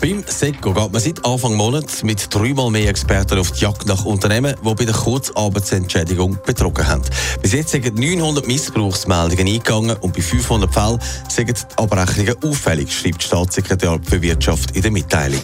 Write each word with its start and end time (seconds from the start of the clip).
Beim 0.00 0.24
SECO 0.26 0.72
geht 0.72 0.92
man 0.92 1.00
seit 1.00 1.24
Anfang 1.24 1.54
Monat 1.54 2.02
mit 2.02 2.32
dreimal 2.32 2.70
mehr 2.70 2.88
Experten 2.88 3.38
auf 3.38 3.52
die 3.52 3.60
Jagd 3.60 3.86
nach 3.86 4.04
Unternehmen, 4.04 4.54
die 4.62 4.74
bei 4.74 4.84
der 4.84 4.94
Kurzarbeitsentschädigung 4.94 6.38
betrogen 6.44 6.86
haben. 6.86 7.02
Bis 7.40 7.52
jetzt 7.52 7.70
sind 7.70 7.98
900 7.98 8.46
Missbrauchsmeldungen 8.46 9.46
eingegangen 9.46 9.96
und 9.98 10.14
bei 10.14 10.22
500 10.22 10.72
Fällen 10.72 10.98
sind 11.28 11.48
die 11.48 11.78
Abrechnungen 11.78 12.34
auffällig, 12.42 12.92
schreibt 12.92 13.22
Staatssekretär 13.22 13.98
für 14.02 14.20
Wirtschaft 14.20 14.72
in 14.72 14.82
der 14.82 14.90
Mitteilung. 14.90 15.42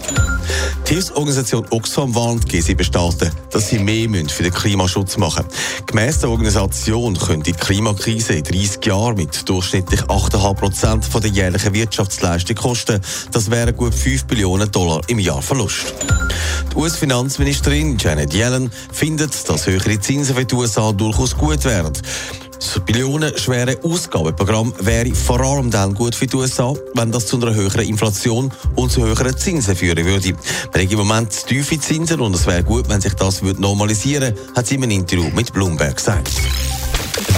Die 0.90 0.96
Hilfsorganisation 0.96 1.64
Oxfam 1.70 2.12
warnt 2.16 2.46
G7-Staaten, 2.46 3.30
dass 3.52 3.68
sie 3.68 3.78
mehr 3.78 4.08
für 4.28 4.42
den 4.42 4.52
Klimaschutz 4.52 5.18
machen 5.18 5.46
müssen. 5.46 5.86
Gemäss 5.86 6.18
der 6.18 6.30
Organisation 6.30 7.16
könnte 7.16 7.52
die 7.52 7.56
Klimakrise 7.56 8.32
in 8.32 8.42
30 8.42 8.84
Jahren 8.86 9.14
mit 9.14 9.48
durchschnittlich 9.48 10.00
8,5 10.00 10.54
Prozent 10.54 11.14
der 11.14 11.30
jährlichen 11.30 11.74
Wirtschaftsleistung 11.74 12.56
kosten. 12.56 13.00
Das 13.30 13.52
wären 13.52 13.76
gut 13.76 13.94
5 13.94 14.24
Billionen 14.24 14.68
Dollar 14.72 15.00
im 15.06 15.20
Jahr 15.20 15.40
Verlust. 15.40 15.94
Die 16.72 16.76
US-Finanzministerin 16.76 17.96
Janet 17.96 18.34
Yellen 18.34 18.72
findet, 18.92 19.48
dass 19.48 19.68
höhere 19.68 20.00
Zinsen 20.00 20.34
für 20.34 20.44
die 20.44 20.54
USA 20.56 20.91
durchaus 20.91 21.36
gut 21.36 21.64
wären. 21.66 21.92
Das 22.61 22.78
billionenschwere 22.84 23.78
Ausgabenprogramm 23.83 24.75
wäre 24.80 25.14
vor 25.14 25.41
allem 25.41 25.70
dann 25.70 25.94
gut 25.94 26.14
für 26.14 26.27
die 26.27 26.36
USA, 26.36 26.75
wenn 26.94 27.11
das 27.11 27.27
zu 27.27 27.41
einer 27.41 27.55
höheren 27.55 27.80
Inflation 27.80 28.53
und 28.77 28.92
zu 28.92 29.03
höheren 29.03 29.34
Zinsen 29.36 29.75
führen 29.75 30.05
würde. 30.05 30.34
Wir 30.72 30.83
haben 30.83 30.91
im 30.91 30.98
Moment 30.98 31.47
tiefe 31.47 31.81
Zinsen 31.81 32.20
und 32.20 32.36
es 32.36 32.47
wäre 32.47 32.62
gut, 32.62 32.88
wenn 32.91 33.00
sich 33.00 33.14
das 33.14 33.41
normalisieren 33.42 34.34
würde, 34.36 34.53
hat 34.55 34.66
sie 34.66 34.75
in 34.75 34.83
einem 34.83 34.92
Interview 34.92 35.31
mit 35.34 35.53
Bloomberg 35.55 35.97
gesagt. 35.97 36.31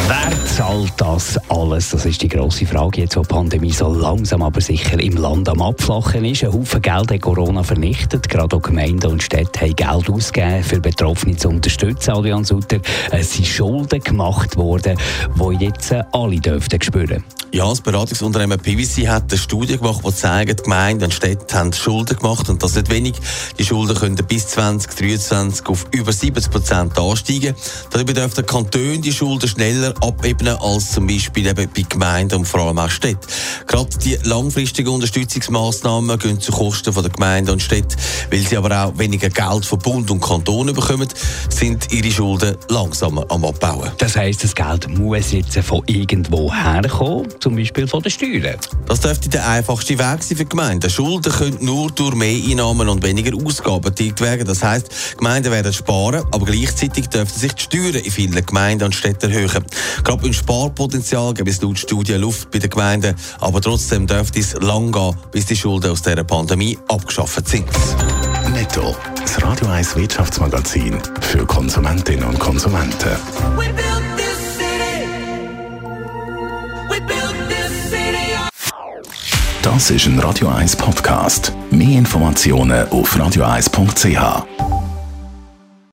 Wer 0.08 0.44
zahlt 0.46 0.92
das 0.96 1.38
alles? 1.48 1.90
Das 1.90 2.06
ist 2.06 2.22
die 2.22 2.28
grosse 2.28 2.66
Frage, 2.66 3.02
jetzt 3.02 3.16
wo 3.16 3.22
die 3.22 3.28
Pandemie 3.28 3.72
so 3.72 3.92
langsam 3.92 4.42
aber 4.42 4.60
sicher 4.60 4.98
im 5.00 5.16
Land 5.16 5.48
am 5.48 5.62
Abflachen 5.62 6.24
ist. 6.24 6.44
Ein 6.44 6.52
Haufen 6.52 6.82
Geld 6.82 7.10
hat 7.10 7.20
Corona 7.20 7.62
vernichtet. 7.62 8.28
Gerade 8.28 8.56
auch 8.56 8.62
Gemeinden 8.62 9.10
und 9.12 9.22
Städte 9.22 9.60
haben 9.60 9.76
Geld 9.76 10.10
ausgegeben, 10.10 10.62
für 10.62 10.80
Betroffene 10.80 11.36
zu 11.36 11.48
unterstützen. 11.48 12.12
Adrian 12.12 12.44
Sutter, 12.44 12.78
es 13.10 13.34
sind 13.34 13.46
Schulden 13.46 14.00
gemacht 14.00 14.56
worden, 14.56 14.98
die 15.36 15.64
jetzt 15.64 15.94
alle 16.12 16.40
dürften 16.40 16.80
spüren. 16.80 17.24
Ja, 17.54 17.68
das 17.68 17.82
Beratungsunternehmen 17.82 18.58
PwC 18.58 19.08
hat 19.08 19.30
eine 19.30 19.38
Studie 19.38 19.76
gemacht, 19.76 20.00
die 20.06 20.14
zeigt, 20.14 20.60
die 20.60 20.62
Gemeinden 20.62 21.04
und 21.04 21.12
Städte 21.12 21.54
haben 21.54 21.70
Schulden 21.74 22.16
gemacht 22.16 22.48
und 22.48 22.62
das 22.62 22.76
nicht 22.76 22.88
wenig. 22.88 23.12
Die 23.58 23.64
Schulden 23.66 23.94
können 23.94 24.16
bis 24.26 24.48
2023 24.48 25.66
auf 25.66 25.84
über 25.90 26.14
70 26.14 26.50
Prozent 26.50 26.98
ansteigen. 26.98 27.54
Darüber 27.90 28.14
dürfen 28.14 28.36
die 28.36 28.42
Kantone 28.44 29.00
die 29.00 29.12
Schulden 29.12 29.46
schneller 29.50 29.81
abebnen 30.00 30.56
als 30.60 30.92
zum 30.92 31.06
Beispiel 31.06 31.46
eben 31.46 31.68
bei 31.74 31.82
Gemeinden 31.88 32.38
und 32.38 32.46
vor 32.46 32.60
allem 32.60 32.78
auch 32.78 32.90
Städten. 32.90 33.26
Gerade 33.66 33.96
die 33.98 34.18
langfristigen 34.24 34.88
Unterstützungsmaßnahmen 34.88 36.18
gehen 36.18 36.40
zu 36.40 36.52
Kosten 36.52 36.94
der 36.94 37.10
Gemeinden 37.10 37.50
und 37.50 37.62
Städte, 37.62 37.96
weil 38.30 38.40
sie 38.40 38.56
aber 38.56 38.84
auch 38.84 38.98
weniger 38.98 39.28
Geld 39.28 39.64
von 39.64 39.78
Bund 39.78 40.10
und 40.10 40.20
Kanton 40.20 40.72
bekommen, 40.72 41.08
sind 41.48 41.92
ihre 41.92 42.10
Schulden 42.10 42.56
langsamer 42.68 43.24
am 43.28 43.44
Abbauen. 43.44 43.90
Das 43.98 44.16
heisst, 44.16 44.44
das 44.44 44.54
Geld 44.54 44.88
muss 44.88 45.32
jetzt 45.32 45.58
von 45.58 45.82
irgendwo 45.86 46.52
herkommen 46.52 47.28
zum 47.40 47.56
Beispiel 47.56 47.86
von 47.88 48.02
den 48.02 48.10
Steuern. 48.10 48.56
Das 48.86 49.00
dürfte 49.00 49.28
der 49.28 49.48
einfachste 49.48 49.98
Weg 49.98 50.22
sein 50.22 50.36
für 50.36 50.44
die 50.44 50.48
Gemeinden. 50.48 50.90
Schulden 50.90 51.32
können 51.32 51.58
nur 51.60 51.90
durch 51.90 52.14
mehr 52.14 52.42
Einnahmen 52.50 52.88
und 52.88 53.02
weniger 53.02 53.36
Ausgaben 53.36 53.82
getilgt 53.82 54.20
werden. 54.20 54.46
Das 54.46 54.62
heisst, 54.62 55.18
Gemeinden 55.18 55.50
werden 55.50 55.72
sparen, 55.72 56.24
aber 56.30 56.44
gleichzeitig 56.44 57.08
dürften 57.08 57.38
sich 57.38 57.52
die 57.52 57.62
Steuern 57.62 57.94
in 57.94 58.10
vielen 58.10 58.46
Gemeinden 58.46 58.84
und 58.84 58.94
Städten 58.94 59.30
erhöhen. 59.30 59.64
Gerade 60.04 60.22
beim 60.22 60.32
Sparpotenzial 60.32 61.34
gibt 61.34 61.48
es 61.48 61.60
laut 61.62 61.78
Studien 61.78 62.20
Luft 62.20 62.50
bei 62.50 62.58
den 62.58 62.70
Gemeinden, 62.70 63.14
aber 63.40 63.60
trotzdem 63.60 64.06
dürfte 64.06 64.40
es 64.40 64.54
lang 64.54 64.92
gehen, 64.92 65.16
bis 65.30 65.46
die 65.46 65.56
Schulden 65.56 65.90
aus 65.90 66.02
dieser 66.02 66.24
Pandemie 66.24 66.78
abgeschafft 66.88 67.48
sind. 67.48 67.66
Netto. 68.52 68.94
Das 69.20 69.42
Radio 69.42 69.68
1 69.68 69.96
Wirtschaftsmagazin 69.96 70.98
für 71.20 71.46
Konsumentinnen 71.46 72.24
und 72.24 72.38
Konsumenten. 72.38 73.16
Das 79.62 79.90
ist 79.90 80.06
ein 80.06 80.18
Radio 80.18 80.48
1 80.48 80.76
Podcast. 80.76 81.52
Mehr 81.70 81.98
Informationen 81.98 82.88
auf 82.88 83.16
radio1.ch. 83.16 84.61